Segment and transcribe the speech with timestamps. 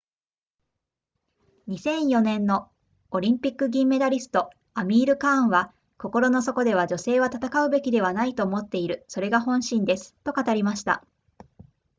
[1.67, 2.71] 2004年の
[3.11, 11.05] オリンピック銀メダリストアミールカーンは心の底では女性は戦うべきではないと思っているそれが本心ですと語りました